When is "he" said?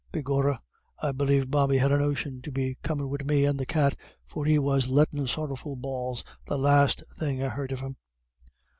4.47-4.57